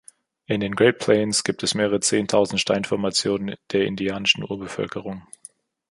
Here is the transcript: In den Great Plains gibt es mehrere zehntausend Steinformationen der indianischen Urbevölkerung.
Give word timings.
In 0.47 0.61
den 0.61 0.73
Great 0.73 0.97
Plains 0.97 1.43
gibt 1.43 1.61
es 1.61 1.75
mehrere 1.75 1.99
zehntausend 1.99 2.59
Steinformationen 2.59 3.53
der 3.71 3.85
indianischen 3.85 4.43
Urbevölkerung. 4.43 5.27